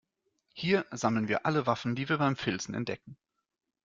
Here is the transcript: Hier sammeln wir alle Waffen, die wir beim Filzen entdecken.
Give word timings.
Hier 0.53 0.87
sammeln 0.89 1.27
wir 1.27 1.45
alle 1.45 1.67
Waffen, 1.67 1.93
die 1.93 2.09
wir 2.09 2.17
beim 2.17 2.35
Filzen 2.35 2.73
entdecken. 2.73 3.17